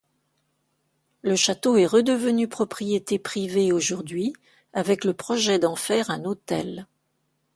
[1.21, 4.33] Le château est redevenu propriété privée aujourd'hui
[4.73, 6.87] avec le projet d'en faire un hôtel.